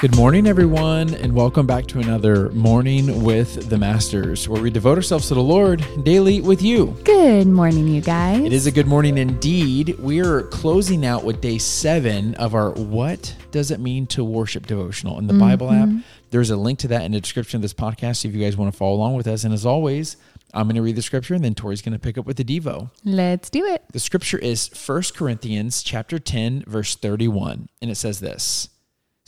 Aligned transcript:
Good 0.00 0.16
morning, 0.16 0.46
everyone, 0.46 1.12
and 1.12 1.34
welcome 1.34 1.66
back 1.66 1.86
to 1.88 1.98
another 1.98 2.48
Morning 2.52 3.22
with 3.22 3.68
the 3.68 3.76
Masters, 3.76 4.48
where 4.48 4.62
we 4.62 4.70
devote 4.70 4.96
ourselves 4.96 5.28
to 5.28 5.34
the 5.34 5.42
Lord 5.42 5.84
daily 6.04 6.40
with 6.40 6.62
you. 6.62 6.96
Good 7.04 7.46
morning, 7.46 7.86
you 7.86 8.00
guys. 8.00 8.42
It 8.42 8.54
is 8.54 8.66
a 8.66 8.72
good 8.72 8.86
morning 8.86 9.18
indeed. 9.18 9.98
We 9.98 10.20
are 10.20 10.44
closing 10.44 11.04
out 11.04 11.22
with 11.22 11.42
day 11.42 11.58
seven 11.58 12.34
of 12.36 12.54
our 12.54 12.70
What 12.70 13.36
Does 13.50 13.70
It 13.70 13.78
Mean 13.78 14.06
to 14.06 14.24
Worship 14.24 14.66
devotional 14.66 15.18
in 15.18 15.26
the 15.26 15.34
Bible 15.34 15.70
app. 15.70 15.88
Mm-hmm. 15.88 15.98
There's 16.30 16.48
a 16.48 16.56
link 16.56 16.78
to 16.78 16.88
that 16.88 17.02
in 17.02 17.12
the 17.12 17.20
description 17.20 17.58
of 17.58 17.62
this 17.62 17.74
podcast 17.74 18.24
if 18.24 18.34
you 18.34 18.42
guys 18.42 18.56
want 18.56 18.72
to 18.72 18.78
follow 18.78 18.94
along 18.94 19.16
with 19.16 19.26
us. 19.26 19.44
And 19.44 19.52
as 19.52 19.66
always, 19.66 20.16
I'm 20.54 20.64
going 20.66 20.76
to 20.76 20.82
read 20.82 20.96
the 20.96 21.02
scripture 21.02 21.34
and 21.34 21.44
then 21.44 21.54
Tori's 21.54 21.82
going 21.82 21.92
to 21.92 21.98
pick 21.98 22.16
up 22.16 22.24
with 22.24 22.38
the 22.38 22.44
Devo. 22.44 22.90
Let's 23.04 23.50
do 23.50 23.66
it. 23.66 23.84
The 23.92 24.00
scripture 24.00 24.38
is 24.38 24.70
1 24.70 25.02
Corinthians 25.14 25.82
chapter 25.82 26.18
10 26.18 26.64
verse 26.66 26.96
31 26.96 27.68
and 27.82 27.90
it 27.90 27.96
says 27.96 28.20
this. 28.20 28.70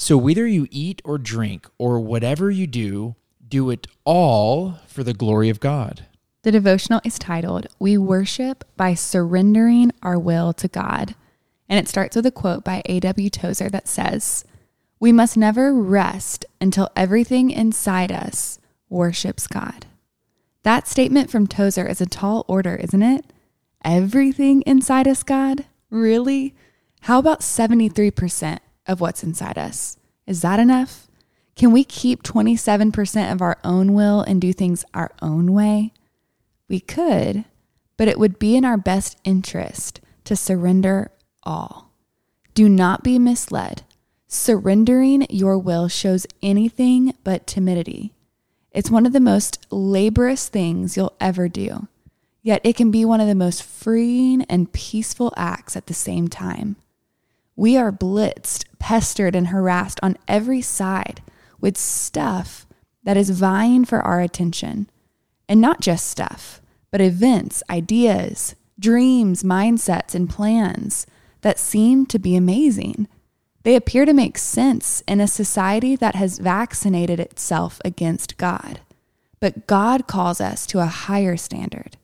So 0.02 0.16
whether 0.16 0.48
you 0.48 0.66
eat 0.72 1.00
or 1.04 1.16
drink 1.16 1.68
or 1.78 2.00
whatever 2.00 2.50
you 2.50 2.66
do, 2.66 3.14
do 3.48 3.70
it 3.70 3.86
all 4.04 4.80
for 4.88 5.04
the 5.04 5.14
glory 5.14 5.48
of 5.48 5.60
God. 5.60 6.06
The 6.42 6.50
devotional 6.50 7.00
is 7.04 7.20
titled 7.20 7.68
We 7.78 7.96
Worship 7.96 8.64
by 8.76 8.94
Surrendering 8.94 9.92
Our 10.02 10.18
Will 10.18 10.52
to 10.54 10.66
God. 10.66 11.14
And 11.68 11.78
it 11.78 11.88
starts 11.88 12.16
with 12.16 12.26
a 12.26 12.32
quote 12.32 12.64
by 12.64 12.82
A.W. 12.86 13.30
Tozer 13.30 13.70
that 13.70 13.86
says, 13.86 14.44
We 14.98 15.12
must 15.12 15.36
never 15.36 15.72
rest 15.72 16.46
until 16.60 16.90
everything 16.96 17.52
inside 17.52 18.10
us 18.10 18.58
worships 18.88 19.46
God. 19.46 19.86
That 20.64 20.88
statement 20.88 21.30
from 21.30 21.46
Tozer 21.46 21.86
is 21.86 22.00
a 22.00 22.06
tall 22.06 22.44
order, 22.48 22.74
isn't 22.74 23.04
it? 23.04 23.32
Everything 23.84 24.62
inside 24.62 25.06
us, 25.06 25.22
God? 25.22 25.66
Really? 25.90 26.56
How 27.02 27.20
about 27.20 27.42
73% 27.42 28.58
of 28.86 29.00
what's 29.00 29.22
inside 29.22 29.58
us? 29.58 29.96
Is 30.26 30.42
that 30.42 30.60
enough? 30.60 31.08
Can 31.56 31.72
we 31.72 31.84
keep 31.84 32.22
27% 32.22 33.32
of 33.32 33.42
our 33.42 33.58
own 33.62 33.92
will 33.92 34.22
and 34.22 34.40
do 34.40 34.52
things 34.52 34.84
our 34.94 35.12
own 35.20 35.52
way? 35.52 35.92
We 36.68 36.80
could, 36.80 37.44
but 37.96 38.08
it 38.08 38.18
would 38.18 38.38
be 38.38 38.56
in 38.56 38.64
our 38.64 38.78
best 38.78 39.18
interest 39.24 40.00
to 40.24 40.36
surrender 40.36 41.10
all. 41.42 41.92
Do 42.54 42.68
not 42.68 43.02
be 43.02 43.18
misled. 43.18 43.82
Surrendering 44.28 45.26
your 45.28 45.58
will 45.58 45.88
shows 45.88 46.26
anything 46.42 47.14
but 47.22 47.46
timidity. 47.46 48.14
It's 48.70 48.90
one 48.90 49.04
of 49.04 49.12
the 49.12 49.20
most 49.20 49.66
laborious 49.70 50.48
things 50.48 50.96
you'll 50.96 51.14
ever 51.20 51.48
do, 51.48 51.88
yet 52.40 52.62
it 52.64 52.74
can 52.74 52.90
be 52.90 53.04
one 53.04 53.20
of 53.20 53.26
the 53.26 53.34
most 53.34 53.62
freeing 53.62 54.42
and 54.44 54.72
peaceful 54.72 55.34
acts 55.36 55.76
at 55.76 55.86
the 55.86 55.94
same 55.94 56.28
time. 56.28 56.76
We 57.56 57.76
are 57.76 57.92
blitzed, 57.92 58.64
pestered, 58.78 59.36
and 59.36 59.48
harassed 59.48 60.00
on 60.02 60.16
every 60.26 60.62
side 60.62 61.22
with 61.60 61.76
stuff 61.76 62.66
that 63.04 63.16
is 63.16 63.30
vying 63.30 63.84
for 63.84 64.00
our 64.00 64.20
attention. 64.20 64.88
And 65.48 65.60
not 65.60 65.80
just 65.80 66.08
stuff, 66.08 66.60
but 66.90 67.00
events, 67.00 67.62
ideas, 67.68 68.54
dreams, 68.78 69.42
mindsets, 69.42 70.14
and 70.14 70.28
plans 70.28 71.06
that 71.42 71.58
seem 71.58 72.06
to 72.06 72.18
be 72.18 72.36
amazing. 72.36 73.08
They 73.64 73.76
appear 73.76 74.04
to 74.04 74.12
make 74.12 74.38
sense 74.38 75.02
in 75.06 75.20
a 75.20 75.28
society 75.28 75.94
that 75.96 76.14
has 76.14 76.38
vaccinated 76.38 77.20
itself 77.20 77.80
against 77.84 78.36
God. 78.36 78.80
But 79.40 79.66
God 79.66 80.06
calls 80.06 80.40
us 80.40 80.66
to 80.66 80.80
a 80.80 80.86
higher 80.86 81.36
standard, 81.36 81.96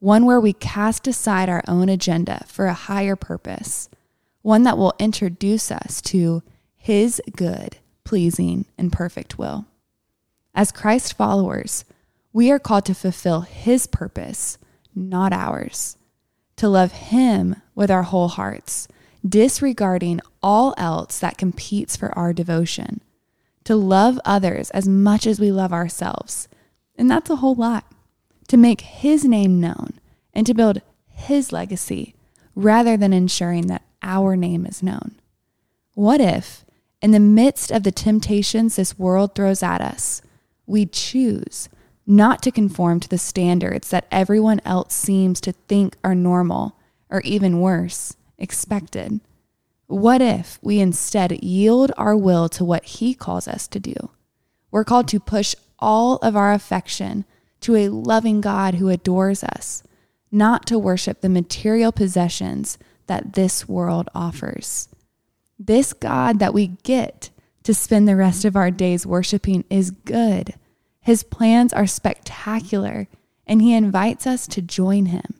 one 0.00 0.26
where 0.26 0.40
we 0.40 0.52
cast 0.52 1.06
aside 1.06 1.48
our 1.48 1.62
own 1.66 1.88
agenda 1.88 2.44
for 2.46 2.66
a 2.66 2.74
higher 2.74 3.16
purpose, 3.16 3.88
one 4.42 4.64
that 4.64 4.78
will 4.78 4.94
introduce 4.98 5.70
us 5.70 6.00
to 6.02 6.42
His 6.76 7.20
good, 7.34 7.78
pleasing, 8.04 8.66
and 8.76 8.92
perfect 8.92 9.38
will. 9.38 9.66
As 10.54 10.70
Christ 10.70 11.16
followers, 11.16 11.84
we 12.32 12.50
are 12.50 12.58
called 12.58 12.84
to 12.86 12.94
fulfill 12.94 13.42
His 13.42 13.86
purpose, 13.86 14.58
not 14.94 15.32
ours, 15.32 15.96
to 16.56 16.68
love 16.68 16.92
Him 16.92 17.56
with 17.74 17.90
our 17.90 18.02
whole 18.02 18.28
hearts 18.28 18.88
disregarding 19.26 20.20
all 20.42 20.74
else 20.76 21.18
that 21.20 21.38
competes 21.38 21.96
for 21.96 22.16
our 22.18 22.32
devotion, 22.32 23.00
to 23.64 23.76
love 23.76 24.18
others 24.24 24.70
as 24.70 24.88
much 24.88 25.26
as 25.26 25.38
we 25.38 25.52
love 25.52 25.72
ourselves. 25.72 26.48
And 26.96 27.10
that's 27.10 27.30
a 27.30 27.36
whole 27.36 27.54
lot. 27.54 27.84
To 28.48 28.56
make 28.56 28.80
His 28.80 29.24
name 29.24 29.60
known 29.60 30.00
and 30.34 30.46
to 30.46 30.54
build 30.54 30.82
His 31.08 31.52
legacy 31.52 32.14
rather 32.54 32.96
than 32.96 33.12
ensuring 33.12 33.68
that 33.68 33.84
our 34.02 34.36
name 34.36 34.66
is 34.66 34.82
known. 34.82 35.16
What 35.94 36.20
if, 36.20 36.64
in 37.00 37.10
the 37.10 37.20
midst 37.20 37.70
of 37.70 37.82
the 37.82 37.92
temptations 37.92 38.76
this 38.76 38.98
world 38.98 39.34
throws 39.34 39.62
at 39.62 39.80
us, 39.80 40.22
we 40.66 40.86
choose 40.86 41.68
not 42.06 42.42
to 42.42 42.50
conform 42.50 43.00
to 43.00 43.08
the 43.08 43.18
standards 43.18 43.90
that 43.90 44.06
everyone 44.10 44.60
else 44.64 44.94
seems 44.94 45.40
to 45.40 45.52
think 45.52 45.96
are 46.02 46.14
normal, 46.14 46.76
or 47.10 47.20
even 47.22 47.60
worse, 47.60 48.16
expected? 48.38 49.20
What 49.86 50.22
if 50.22 50.58
we 50.62 50.80
instead 50.80 51.42
yield 51.44 51.92
our 51.96 52.16
will 52.16 52.48
to 52.50 52.64
what 52.64 52.84
He 52.84 53.14
calls 53.14 53.46
us 53.46 53.68
to 53.68 53.78
do? 53.78 54.10
We're 54.70 54.84
called 54.84 55.08
to 55.08 55.20
push 55.20 55.54
all 55.78 56.16
of 56.16 56.34
our 56.34 56.52
affection 56.52 57.24
to 57.60 57.76
a 57.76 57.88
loving 57.88 58.40
God 58.40 58.76
who 58.76 58.88
adores 58.88 59.44
us, 59.44 59.82
not 60.32 60.66
to 60.66 60.78
worship 60.78 61.20
the 61.20 61.28
material 61.28 61.92
possessions 61.92 62.78
that 63.06 63.34
this 63.34 63.68
world 63.68 64.08
offers. 64.14 64.88
This 65.58 65.92
God 65.92 66.38
that 66.38 66.54
we 66.54 66.68
get 66.82 67.30
to 67.62 67.74
spend 67.74 68.08
the 68.08 68.16
rest 68.16 68.44
of 68.44 68.56
our 68.56 68.70
days 68.70 69.06
worshiping 69.06 69.64
is 69.70 69.90
good. 69.90 70.54
His 71.00 71.22
plans 71.22 71.72
are 71.72 71.86
spectacular, 71.86 73.08
and 73.46 73.60
He 73.60 73.74
invites 73.74 74.26
us 74.26 74.46
to 74.48 74.62
join 74.62 75.06
Him. 75.06 75.34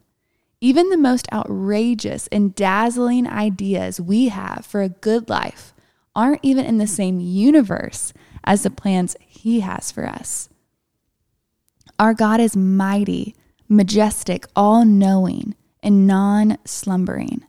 Even 0.61 0.91
the 0.91 0.97
most 0.97 1.27
outrageous 1.33 2.29
and 2.29 2.55
dazzling 2.55 3.27
ideas 3.27 4.01
we 4.01 4.29
have 4.29 4.65
for 4.65 4.83
a 4.83 4.89
good 4.89 5.29
life 5.29 5.73
aren't 6.15 6.45
even 6.45 6.65
in 6.65 6.79
the 6.79 6.87
same 6.87 7.19
universe 7.19 8.13
as 8.45 8.63
the 8.63 8.71
plans 8.71 9.17
He 9.27 9.61
has 9.61 9.91
for 9.91 10.07
us. 10.07 10.49
Our 11.99 12.15
God 12.15 12.41
is 12.41 12.57
mighty, 12.57 13.35
majestic, 13.73 14.47
all 14.55 14.85
knowing, 14.85 15.55
and 15.83 16.07
non 16.07 16.59
slumbering. 16.65 17.45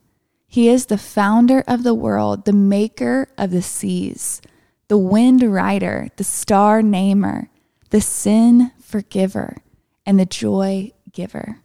He 0.46 0.68
is 0.68 0.86
the 0.86 0.98
founder 0.98 1.64
of 1.66 1.82
the 1.82 1.94
world, 1.94 2.44
the 2.44 2.52
maker 2.52 3.28
of 3.36 3.50
the 3.50 3.62
seas, 3.62 4.40
the 4.88 4.98
wind 4.98 5.42
rider, 5.42 6.08
the 6.16 6.24
star 6.24 6.82
namer, 6.82 7.50
the 7.90 8.00
sin 8.00 8.72
forgiver, 8.80 9.58
and 10.06 10.18
the 10.18 10.26
joy 10.26 10.92
giver. 11.12 11.58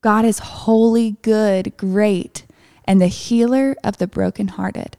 God 0.00 0.24
is 0.24 0.38
holy, 0.38 1.16
good, 1.22 1.76
great, 1.76 2.44
and 2.84 3.00
the 3.00 3.08
healer 3.08 3.76
of 3.82 3.98
the 3.98 4.06
brokenhearted. 4.06 4.96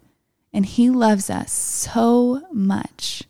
And 0.51 0.65
he 0.65 0.89
loves 0.89 1.29
us 1.29 1.51
so 1.51 2.41
much. 2.51 3.23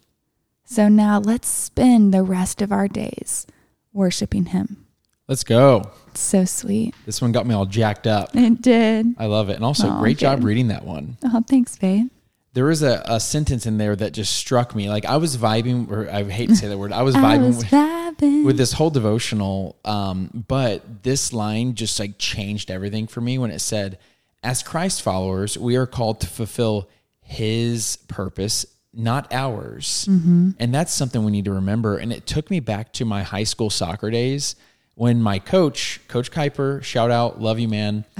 So 0.64 0.88
now 0.88 1.20
let's 1.20 1.48
spend 1.48 2.14
the 2.14 2.24
rest 2.24 2.62
of 2.62 2.72
our 2.72 2.88
days 2.88 3.46
worshiping 3.94 4.46
him. 4.48 4.86
Let's 5.30 5.44
go. 5.44 5.84
It's 6.08 6.22
so 6.22 6.44
sweet. 6.44 6.96
This 7.06 7.22
one 7.22 7.32
got 7.32 7.46
me 7.46 7.54
all 7.54 7.68
jacked 7.68 8.08
up. 8.08 8.36
It 8.36 8.64
did. 8.64 9.14
I 9.20 9.28
love 9.28 9.50
it. 9.50 9.58
And 9.58 9.64
also, 9.64 9.88
Oh, 9.88 10.00
great 10.00 10.18
job 10.18 10.44
reading 10.44 10.70
that 10.70 10.84
one. 10.84 11.18
Oh, 11.24 11.44
thanks, 11.48 11.78
babe. 11.78 12.08
There 12.54 12.66
was 12.66 12.82
a, 12.82 13.04
a 13.06 13.20
sentence 13.20 13.68
in 13.68 13.78
there 13.78 13.96
that 13.96 14.12
just 14.12 14.34
struck 14.36 14.74
me. 14.74 14.90
Like 14.90 15.06
I 15.06 15.18
was 15.18 15.38
vibing, 15.38 15.92
or 15.92 16.10
I 16.10 16.24
hate 16.24 16.50
to 16.50 16.56
say 16.56 16.68
that 16.68 16.80
word, 16.80 16.92
I 16.92 17.04
was 17.04 17.16
I 17.16 17.20
vibing 17.38 17.46
was 17.46 17.58
with, 17.58 17.68
vibing. 17.68 18.44
with 18.44 18.58
this 18.58 18.74
whole 18.74 18.90
devotional. 18.90 19.76
Um, 19.86 20.46
but 20.48 21.04
this 21.04 21.32
line 21.32 21.76
just 21.76 22.00
like 22.00 22.18
changed 22.18 22.72
everything 22.72 23.06
for 23.06 23.22
me 23.22 23.38
when 23.38 23.52
it 23.52 23.60
said, 23.60 24.00
as 24.42 24.64
Christ 24.64 25.04
followers, 25.04 25.60
we 25.60 25.76
are 25.76 25.86
called 25.86 26.22
to 26.22 26.28
fulfill 26.28 26.90
his 27.22 27.98
purpose, 28.08 28.66
not 28.96 29.32
ours. 29.32 30.08
And 30.10 30.74
that's 30.74 30.92
something 30.92 31.24
we 31.24 31.32
need 31.32 31.46
to 31.46 31.54
remember. 31.54 31.98
And 31.98 32.12
it 32.12 32.26
took 32.26 32.50
me 32.50 32.60
back 32.60 32.94
to 32.94 33.06
my 33.06 33.22
high 33.22 33.44
school 33.44 33.70
soccer 33.70 34.10
days 34.10 34.56
when 35.00 35.22
my 35.22 35.40
coach, 35.40 36.02
Coach 36.10 36.30
Kuiper, 36.30 36.84
shout 36.84 37.10
out, 37.10 37.40
love 37.40 37.58
you, 37.58 37.70
man. 37.70 38.04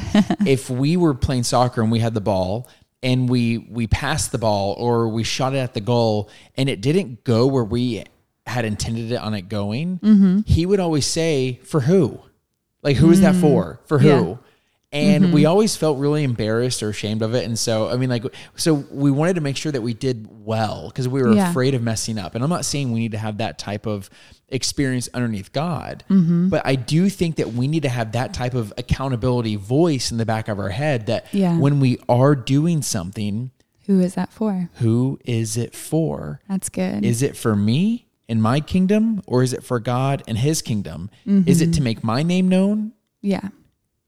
if 0.48 0.70
we 0.70 0.96
were 0.96 1.14
playing 1.14 1.44
soccer 1.44 1.82
and 1.82 1.92
we 1.92 2.00
had 2.00 2.14
the 2.14 2.22
ball 2.22 2.70
and 3.04 3.28
we 3.28 3.58
we 3.58 3.86
passed 3.86 4.32
the 4.32 4.38
ball 4.38 4.76
or 4.78 5.10
we 5.10 5.26
shot 5.26 5.54
it 5.54 5.58
at 5.58 5.74
the 5.74 5.82
goal 5.82 6.30
and 6.56 6.70
it 6.70 6.80
didn't 6.80 7.26
go 7.26 7.48
where 7.48 7.66
we 7.66 8.06
had 8.48 8.64
intended 8.64 9.12
it 9.12 9.18
on 9.18 9.34
it 9.34 9.50
going, 9.50 10.00
mm-hmm. 10.00 10.40
he 10.46 10.66
would 10.66 10.80
always 10.80 11.06
say, 11.06 11.60
"For 11.66 11.82
who? 11.82 12.22
Like 12.82 12.96
who 12.96 13.12
is 13.12 13.20
that 13.20 13.34
mm-hmm. 13.34 13.42
for? 13.42 13.82
For 13.86 14.00
who?" 14.00 14.08
Yeah. 14.08 14.36
And 14.92 15.32
we 15.34 15.46
always 15.46 15.76
felt 15.76 16.00
really 16.00 16.24
embarrassed 16.24 16.82
or 16.82 16.90
ashamed 16.90 17.22
of 17.22 17.36
it. 17.36 17.46
And 17.46 17.60
so, 17.60 17.90
I 17.90 17.96
mean, 17.98 18.10
like, 18.10 18.24
so 18.56 18.74
we 18.90 19.12
wanted 19.12 19.36
to 19.36 19.42
make 19.42 19.56
sure 19.56 19.72
that 19.72 19.82
we 19.82 19.94
did 19.94 20.28
well 20.44 20.88
because 20.88 21.08
we 21.08 21.22
were 21.22 21.34
Yeah. 21.34 21.52
afraid 21.52 21.76
of 21.76 21.84
messing 21.84 22.18
up. 22.18 22.34
And 22.34 22.44
I'm 22.44 22.50
not 22.50 22.66
saying 22.66 22.92
we 22.92 23.00
need 23.00 23.12
to 23.12 23.20
have 23.20 23.38
that 23.38 23.60
type 23.60 23.86
of 23.86 24.10
experience 24.48 25.08
underneath 25.14 25.52
God, 25.54 26.04
Mm-hmm. 26.10 26.50
but 26.50 26.64
I 26.66 26.74
do 26.76 27.08
think 27.10 27.36
that 27.36 27.54
we 27.54 27.68
need 27.68 27.84
to 27.84 27.90
have 27.90 28.14
that 28.14 28.34
type 28.34 28.56
of 28.56 28.74
accountability 28.80 29.58
voice 29.58 30.10
in 30.12 30.18
the 30.18 30.26
back 30.26 30.48
of 30.48 30.58
our 30.58 30.70
head 30.70 31.06
that 31.06 31.28
Yeah. 31.32 31.60
when 31.60 31.80
we 31.80 32.00
are 32.10 32.36
doing 32.36 32.82
something, 32.82 33.52
Who 33.86 34.00
is 34.00 34.16
that 34.16 34.32
for? 34.34 34.70
Who 34.76 35.20
is 35.24 35.56
it 35.56 35.76
for? 35.76 36.42
That's 36.50 36.70
good. 36.70 37.06
Is 37.06 37.22
it 37.22 37.38
for 37.38 37.56
me 37.56 38.08
and 38.28 38.42
my 38.42 38.60
kingdom, 38.60 39.22
or 39.28 39.44
is 39.44 39.54
it 39.54 39.64
for 39.64 39.80
God 39.80 40.24
and 40.28 40.38
his 40.40 40.64
kingdom? 40.64 41.12
Is 41.28 41.62
it 41.62 41.74
to 41.74 41.82
make 41.82 42.04
my 42.04 42.24
name 42.24 42.48
known, 42.50 42.94
yeah. 43.22 43.50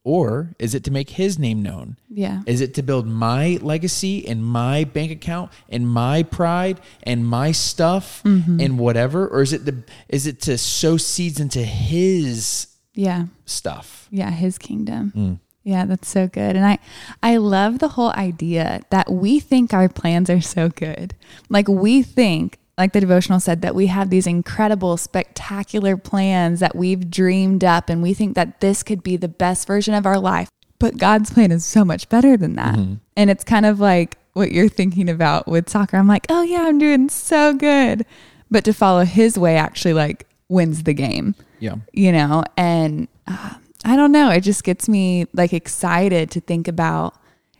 Or 0.03 0.53
is 0.57 0.73
it 0.73 0.83
to 0.85 0.91
make 0.91 1.11
his 1.11 1.37
name 1.37 1.61
known? 1.61 1.97
Yeah. 2.09 2.41
Is 2.47 2.61
it 2.61 2.73
to 2.75 2.83
build 2.83 3.07
my 3.07 3.59
legacy 3.61 4.27
and 4.27 4.43
my 4.43 4.83
bank 4.83 5.11
account 5.11 5.51
and 5.69 5.87
my 5.87 6.23
pride 6.23 6.79
and 7.03 7.25
my 7.25 7.51
stuff 7.51 8.23
mm-hmm. 8.23 8.59
and 8.59 8.79
whatever, 8.79 9.27
or 9.27 9.41
is 9.41 9.53
it 9.53 9.65
the 9.65 9.83
is 10.09 10.25
it 10.25 10.41
to 10.41 10.57
sow 10.57 10.97
seeds 10.97 11.39
into 11.39 11.63
his 11.63 12.67
Yeah. 12.93 13.25
stuff? 13.45 14.07
Yeah, 14.11 14.31
his 14.31 14.57
kingdom. 14.57 15.13
Mm. 15.15 15.39
Yeah, 15.63 15.85
that's 15.85 16.09
so 16.09 16.27
good. 16.27 16.55
And 16.55 16.65
I 16.65 16.79
I 17.21 17.37
love 17.37 17.77
the 17.77 17.89
whole 17.89 18.11
idea 18.13 18.81
that 18.89 19.11
we 19.11 19.39
think 19.39 19.73
our 19.73 19.87
plans 19.87 20.29
are 20.29 20.41
so 20.41 20.69
good. 20.69 21.13
Like 21.49 21.67
we 21.67 22.01
think 22.01 22.57
like 22.81 22.93
the 22.93 22.99
devotional 22.99 23.39
said 23.39 23.61
that 23.61 23.75
we 23.75 23.87
have 23.87 24.09
these 24.09 24.25
incredible 24.27 24.97
spectacular 24.97 25.95
plans 25.97 26.59
that 26.59 26.75
we've 26.75 27.09
dreamed 27.09 27.63
up 27.63 27.89
and 27.89 28.01
we 28.01 28.13
think 28.13 28.35
that 28.35 28.59
this 28.59 28.81
could 28.83 29.03
be 29.03 29.15
the 29.17 29.27
best 29.27 29.67
version 29.67 29.93
of 29.93 30.05
our 30.05 30.19
life. 30.19 30.49
But 30.79 30.97
God's 30.97 31.29
plan 31.31 31.51
is 31.51 31.63
so 31.63 31.85
much 31.85 32.09
better 32.09 32.35
than 32.37 32.55
that. 32.55 32.77
And 33.15 33.29
it's 33.29 33.43
kind 33.43 33.65
of 33.67 33.79
like 33.79 34.17
what 34.33 34.51
you're 34.51 34.67
thinking 34.69 35.09
about 35.09 35.47
with 35.47 35.69
soccer. 35.69 35.97
I'm 35.97 36.07
like, 36.07 36.25
"Oh 36.29 36.41
yeah, 36.41 36.63
I'm 36.63 36.79
doing 36.79 37.07
so 37.09 37.53
good." 37.53 38.05
But 38.49 38.63
to 38.65 38.73
follow 38.73 39.05
his 39.05 39.37
way 39.37 39.57
actually 39.57 39.93
like 39.93 40.25
wins 40.49 40.83
the 40.83 40.93
game 40.93 41.35
Yeah. 41.59 41.75
you 41.93 42.11
know 42.11 42.43
and 42.57 43.07
uh, 43.25 43.53
i 43.85 43.95
don't 43.95 44.11
know 44.11 44.29
it 44.31 44.41
just 44.41 44.65
gets 44.65 44.89
me 44.89 45.25
like 45.33 45.53
excited 45.53 46.29
to 46.31 46.41
think 46.41 46.67
about 46.67 47.15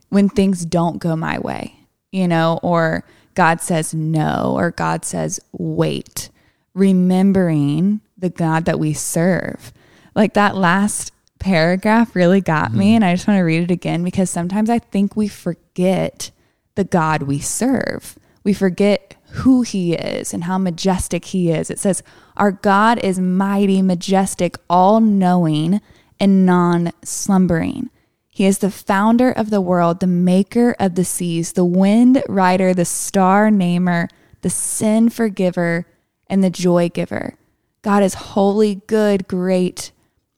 when 0.09 0.27
things 0.27 0.65
don't 0.65 0.97
go 0.97 1.15
my 1.15 1.39
way 1.39 1.74
you 2.11 2.27
know 2.27 2.59
or 2.61 3.03
god 3.35 3.61
says 3.61 3.93
no 3.93 4.53
or 4.55 4.71
god 4.71 5.03
says 5.05 5.39
wait 5.51 6.29
remembering 6.73 8.01
the 8.17 8.29
god 8.29 8.65
that 8.65 8.79
we 8.79 8.93
serve 8.93 9.73
like 10.15 10.33
that 10.33 10.55
last 10.55 11.11
paragraph 11.39 12.15
really 12.15 12.41
got 12.41 12.73
me 12.73 12.87
mm-hmm. 12.87 12.95
and 12.95 13.05
i 13.05 13.13
just 13.13 13.27
want 13.27 13.37
to 13.37 13.43
read 13.43 13.63
it 13.63 13.71
again 13.71 14.03
because 14.03 14.29
sometimes 14.29 14.69
i 14.69 14.79
think 14.79 15.15
we 15.15 15.27
forget 15.27 16.31
the 16.75 16.83
god 16.83 17.23
we 17.23 17.39
serve 17.39 18.17
we 18.43 18.53
forget 18.53 19.15
who 19.31 19.61
he 19.61 19.93
is 19.93 20.33
and 20.33 20.43
how 20.43 20.57
majestic 20.57 21.25
he 21.25 21.51
is. 21.51 21.69
It 21.69 21.79
says, 21.79 22.03
Our 22.35 22.51
God 22.51 22.99
is 22.99 23.19
mighty, 23.19 23.81
majestic, 23.81 24.57
all 24.69 24.99
knowing, 24.99 25.81
and 26.19 26.45
non 26.45 26.91
slumbering. 27.03 27.89
He 28.31 28.45
is 28.45 28.59
the 28.59 28.71
founder 28.71 29.29
of 29.29 29.49
the 29.49 29.61
world, 29.61 29.99
the 29.99 30.07
maker 30.07 30.75
of 30.79 30.95
the 30.95 31.03
seas, 31.03 31.53
the 31.53 31.65
wind 31.65 32.23
rider, 32.29 32.73
the 32.73 32.85
star 32.85 33.51
namer, 33.51 34.07
the 34.41 34.49
sin 34.49 35.09
forgiver, 35.09 35.85
and 36.27 36.41
the 36.41 36.49
joy 36.49 36.87
giver. 36.89 37.35
God 37.81 38.03
is 38.03 38.13
holy, 38.13 38.75
good, 38.87 39.27
great, 39.27 39.91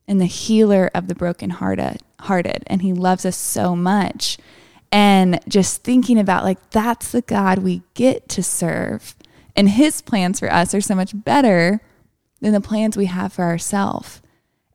and 0.07 0.19
the 0.19 0.25
healer 0.25 0.89
of 0.95 1.07
the 1.07 1.15
brokenhearted, 1.15 2.01
hearted, 2.21 2.63
and 2.65 2.81
he 2.81 2.93
loves 2.93 3.25
us 3.25 3.37
so 3.37 3.75
much 3.75 4.37
and 4.91 5.39
just 5.47 5.83
thinking 5.83 6.19
about 6.19 6.43
like 6.43 6.69
that's 6.71 7.11
the 7.11 7.21
God 7.21 7.59
we 7.59 7.83
get 7.93 8.27
to 8.29 8.43
serve. 8.43 9.15
And 9.55 9.69
his 9.69 10.01
plans 10.01 10.39
for 10.39 10.51
us 10.51 10.73
are 10.73 10.81
so 10.81 10.95
much 10.95 11.11
better 11.13 11.81
than 12.41 12.53
the 12.53 12.61
plans 12.61 12.97
we 12.97 13.05
have 13.05 13.33
for 13.33 13.43
ourselves. 13.43 14.21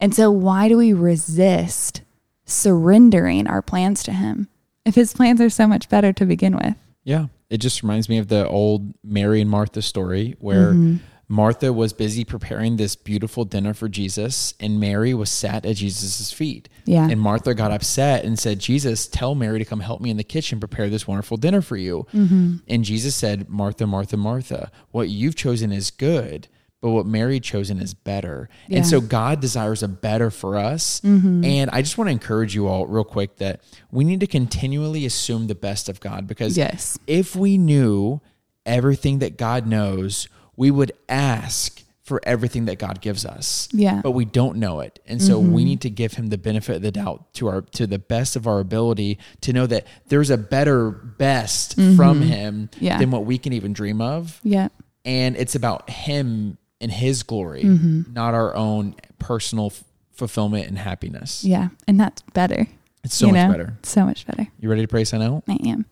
And 0.00 0.14
so 0.14 0.30
why 0.30 0.68
do 0.68 0.76
we 0.76 0.92
resist 0.92 2.02
surrendering 2.48 3.46
our 3.46 3.62
plans 3.62 4.02
to 4.04 4.12
him 4.12 4.48
if 4.84 4.94
his 4.94 5.12
plans 5.12 5.40
are 5.40 5.50
so 5.50 5.66
much 5.66 5.88
better 5.88 6.12
to 6.12 6.26
begin 6.26 6.56
with? 6.56 6.74
Yeah. 7.04 7.26
It 7.50 7.58
just 7.58 7.82
reminds 7.82 8.08
me 8.08 8.18
of 8.18 8.28
the 8.28 8.46
old 8.46 8.92
Mary 9.02 9.40
and 9.40 9.50
Martha 9.50 9.80
story 9.80 10.36
where 10.38 10.72
mm-hmm. 10.72 10.96
Martha 11.28 11.72
was 11.72 11.92
busy 11.92 12.24
preparing 12.24 12.76
this 12.76 12.96
beautiful 12.96 13.44
dinner 13.44 13.74
for 13.74 13.86
Jesus, 13.86 14.54
and 14.60 14.80
Mary 14.80 15.12
was 15.12 15.28
sat 15.28 15.66
at 15.66 15.76
Jesus' 15.76 16.32
feet. 16.32 16.70
Yeah. 16.86 17.06
And 17.08 17.20
Martha 17.20 17.54
got 17.54 17.70
upset 17.70 18.24
and 18.24 18.38
said, 18.38 18.60
Jesus, 18.60 19.06
tell 19.06 19.34
Mary 19.34 19.58
to 19.58 19.64
come 19.66 19.80
help 19.80 20.00
me 20.00 20.08
in 20.08 20.16
the 20.16 20.24
kitchen 20.24 20.58
prepare 20.58 20.88
this 20.88 21.06
wonderful 21.06 21.36
dinner 21.36 21.60
for 21.60 21.76
you. 21.76 22.06
Mm-hmm. 22.14 22.56
And 22.66 22.84
Jesus 22.84 23.14
said, 23.14 23.50
Martha, 23.50 23.86
Martha, 23.86 24.16
Martha, 24.16 24.70
what 24.90 25.10
you've 25.10 25.36
chosen 25.36 25.70
is 25.70 25.90
good, 25.90 26.48
but 26.80 26.90
what 26.90 27.06
Mary 27.06 27.40
chosen 27.40 27.80
is 27.80 27.92
better. 27.94 28.48
Yeah. 28.68 28.78
And 28.78 28.86
so 28.86 29.00
God 29.00 29.40
desires 29.40 29.82
a 29.82 29.88
better 29.88 30.30
for 30.30 30.56
us. 30.56 31.00
And 31.02 31.70
I 31.70 31.82
just 31.82 31.98
want 31.98 32.08
to 32.08 32.12
encourage 32.12 32.54
you 32.54 32.68
all, 32.68 32.86
real 32.86 33.04
quick, 33.04 33.36
that 33.36 33.60
we 33.90 34.04
need 34.04 34.20
to 34.20 34.26
continually 34.28 35.04
assume 35.04 35.46
the 35.48 35.54
best 35.56 35.88
of 35.88 35.98
God 36.00 36.26
because 36.26 36.56
Yes. 36.56 36.98
if 37.06 37.34
we 37.34 37.58
knew 37.58 38.20
everything 38.66 39.18
that 39.20 39.36
God 39.36 39.66
knows, 39.66 40.28
we 40.56 40.70
would 40.70 40.92
ask 41.08 41.82
for 42.02 42.20
everything 42.24 42.64
that 42.66 42.78
God 42.78 43.00
gives 43.02 43.26
us. 43.26 43.68
Yeah. 43.72 43.90
Mm-hmm. 43.92 44.00
But 44.00 44.10
we 44.12 44.24
don't 44.24 44.56
know 44.56 44.80
it. 44.80 44.98
And 45.06 45.20
so 45.20 45.38
we 45.38 45.62
need 45.64 45.82
to 45.82 45.90
give 45.90 46.14
him 46.14 46.28
the 46.28 46.38
benefit 46.38 46.76
of 46.76 46.82
the 46.82 46.90
doubt 46.90 47.34
to 47.34 47.48
our 47.48 47.60
to 47.62 47.86
the 47.86 47.98
best 47.98 48.34
of 48.34 48.46
our 48.46 48.60
ability 48.60 49.18
to 49.42 49.52
know 49.52 49.66
that 49.66 49.86
there's 50.06 50.30
a 50.30 50.38
better 50.38 50.90
best 50.90 51.74
from 51.74 52.22
him 52.22 52.68
Mm-hmm. 52.72 52.84
Yeah. 52.84 52.98
than 52.98 53.10
what 53.10 53.24
we 53.26 53.36
can 53.36 53.52
even 53.52 53.72
dream 53.74 54.00
of. 54.00 54.40
Yeah. 54.42 54.68
And 55.04 55.36
it's 55.36 55.54
about 55.54 55.90
him 55.90 56.56
and 56.80 56.92
his 56.92 57.22
glory, 57.22 57.64
Mm-hmm. 57.64 58.12
not 58.12 58.34
our 58.34 58.54
own 58.54 58.94
personal 59.18 59.66
f- 59.66 59.84
fulfillment 60.12 60.68
and 60.68 60.78
happiness. 60.78 61.44
Yeah. 61.44 61.68
And 61.86 61.98
that's 61.98 62.22
better. 62.32 62.66
It's 63.04 63.14
so 63.14 63.26
you 63.26 63.32
much 63.32 63.46
know? 63.46 63.52
better. 63.52 63.78
So 63.82 64.04
much 64.04 64.26
better. 64.26 64.46
You 64.60 64.68
ready 64.68 64.82
to 64.82 64.88
pray 64.88 65.04
sign 65.04 65.22
out? 65.22 65.42
I 65.48 65.58
am. 65.66 65.86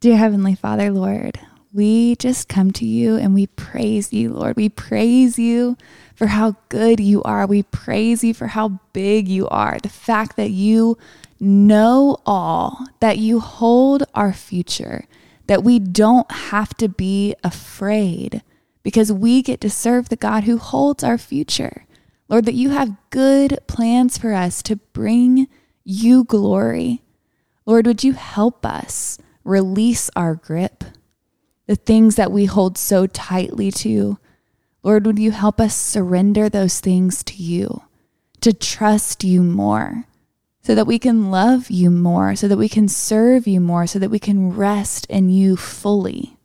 Dear 0.00 0.16
Heavenly 0.16 0.54
Father, 0.54 0.90
Lord, 0.90 1.38
we 1.72 2.16
just 2.16 2.48
come 2.48 2.70
to 2.72 2.84
you 2.86 3.16
and 3.16 3.34
we 3.34 3.46
praise 3.48 4.12
you, 4.12 4.32
Lord. 4.32 4.56
We 4.56 4.68
praise 4.68 5.38
you 5.38 5.76
for 6.14 6.28
how 6.28 6.56
good 6.68 6.98
you 7.00 7.22
are. 7.22 7.46
We 7.46 7.62
praise 7.64 8.24
you 8.24 8.34
for 8.34 8.48
how 8.48 8.80
big 8.92 9.28
you 9.28 9.46
are. 9.48 9.78
The 9.80 9.88
fact 9.88 10.36
that 10.36 10.50
you 10.50 10.98
know 11.38 12.16
all, 12.26 12.86
that 13.00 13.18
you 13.18 13.40
hold 13.40 14.04
our 14.14 14.32
future, 14.32 15.04
that 15.46 15.62
we 15.62 15.78
don't 15.78 16.30
have 16.30 16.74
to 16.78 16.88
be 16.88 17.34
afraid 17.44 18.42
because 18.82 19.12
we 19.12 19.42
get 19.42 19.60
to 19.60 19.70
serve 19.70 20.08
the 20.08 20.16
God 20.16 20.44
who 20.44 20.58
holds 20.58 21.04
our 21.04 21.18
future. 21.18 21.86
Lord, 22.28 22.44
that 22.46 22.54
you 22.54 22.70
have 22.70 22.96
good 23.10 23.58
plans 23.66 24.16
for 24.16 24.32
us 24.32 24.62
to 24.62 24.76
bring 24.76 25.48
you 25.84 26.24
glory. 26.24 27.02
Lord, 27.66 27.86
would 27.86 28.04
you 28.04 28.12
help 28.12 28.64
us 28.64 29.18
release 29.44 30.10
our 30.14 30.34
grip, 30.34 30.84
the 31.66 31.76
things 31.76 32.16
that 32.16 32.32
we 32.32 32.44
hold 32.44 32.78
so 32.78 33.06
tightly 33.06 33.70
to? 33.72 34.18
Lord, 34.82 35.06
would 35.06 35.18
you 35.18 35.32
help 35.32 35.60
us 35.60 35.76
surrender 35.76 36.48
those 36.48 36.80
things 36.80 37.22
to 37.24 37.34
you, 37.34 37.82
to 38.40 38.52
trust 38.52 39.24
you 39.24 39.42
more, 39.42 40.04
so 40.62 40.74
that 40.74 40.86
we 40.86 40.98
can 40.98 41.30
love 41.30 41.70
you 41.70 41.90
more, 41.90 42.36
so 42.36 42.48
that 42.48 42.56
we 42.56 42.68
can 42.68 42.88
serve 42.88 43.46
you 43.46 43.60
more, 43.60 43.86
so 43.86 43.98
that 43.98 44.10
we 44.10 44.18
can 44.18 44.54
rest 44.54 45.06
in 45.06 45.28
you 45.30 45.56
fully? 45.56 46.36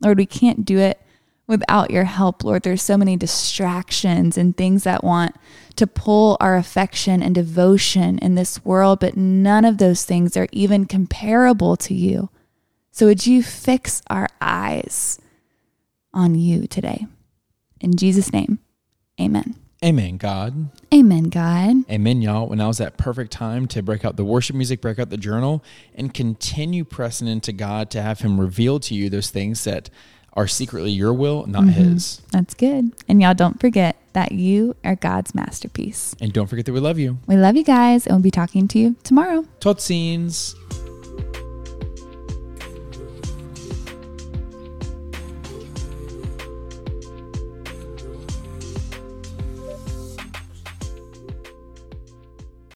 Lord, 0.00 0.18
we 0.18 0.26
can't 0.26 0.64
do 0.64 0.78
it 0.78 1.00
without 1.46 1.90
your 1.90 2.04
help, 2.04 2.42
Lord. 2.44 2.62
There's 2.62 2.82
so 2.82 2.96
many 2.96 3.16
distractions 3.16 4.36
and 4.36 4.56
things 4.56 4.84
that 4.84 5.04
want 5.04 5.34
to 5.76 5.86
pull 5.86 6.36
our 6.40 6.56
affection 6.56 7.22
and 7.22 7.34
devotion 7.34 8.18
in 8.18 8.34
this 8.34 8.64
world, 8.64 9.00
but 9.00 9.16
none 9.16 9.64
of 9.64 9.78
those 9.78 10.04
things 10.04 10.36
are 10.36 10.48
even 10.52 10.86
comparable 10.86 11.76
to 11.76 11.94
you. 11.94 12.30
So 12.90 13.06
would 13.06 13.26
you 13.26 13.42
fix 13.42 14.02
our 14.08 14.28
eyes 14.40 15.20
on 16.14 16.34
you 16.34 16.66
today? 16.66 17.06
In 17.80 17.96
Jesus' 17.96 18.32
name, 18.32 18.58
amen. 19.20 19.54
Amen, 19.84 20.16
God. 20.16 20.70
Amen, 20.92 21.24
God. 21.24 21.88
Amen, 21.90 22.22
y'all. 22.22 22.48
When 22.48 22.58
now's 22.58 22.78
that 22.78 22.96
perfect 22.96 23.30
time 23.30 23.68
to 23.68 23.82
break 23.82 24.06
out 24.06 24.16
the 24.16 24.24
worship 24.24 24.56
music, 24.56 24.80
break 24.80 24.98
out 24.98 25.10
the 25.10 25.18
journal, 25.18 25.62
and 25.94 26.14
continue 26.14 26.82
pressing 26.82 27.28
into 27.28 27.52
God 27.52 27.90
to 27.90 28.00
have 28.00 28.20
Him 28.20 28.40
reveal 28.40 28.80
to 28.80 28.94
you 28.94 29.10
those 29.10 29.28
things 29.28 29.64
that 29.64 29.90
are 30.36 30.46
secretly 30.46 30.90
your 30.90 31.12
will, 31.14 31.46
not 31.46 31.62
mm-hmm. 31.62 31.92
His. 31.92 32.20
That's 32.30 32.54
good. 32.54 32.92
And 33.08 33.20
y'all 33.22 33.34
don't 33.34 33.58
forget 33.58 33.96
that 34.12 34.32
you 34.32 34.76
are 34.84 34.94
God's 34.94 35.34
masterpiece. 35.34 36.14
And 36.20 36.32
don't 36.32 36.46
forget 36.46 36.66
that 36.66 36.72
we 36.72 36.80
love 36.80 36.98
you. 36.98 37.18
We 37.26 37.36
love 37.36 37.56
you 37.56 37.64
guys, 37.64 38.06
and 38.06 38.16
we'll 38.16 38.22
be 38.22 38.30
talking 38.30 38.68
to 38.68 38.78
you 38.78 38.96
tomorrow. 39.02 39.44
Tot 39.60 39.80
scenes. 39.80 40.54